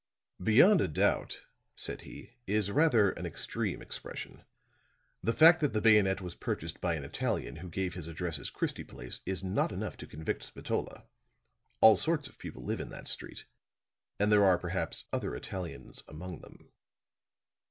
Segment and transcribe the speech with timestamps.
[0.41, 1.43] "Beyond a doubt,"
[1.75, 4.43] said he, "is rather an extreme expression.
[5.21, 8.49] The fact that the bayonet was purchased by an Italian who gave his address as
[8.49, 11.03] Christie Place is not enough to convict Spatola.
[11.81, 13.45] All sorts of people live in that street,
[14.17, 16.71] and there are perhaps other Italians among them."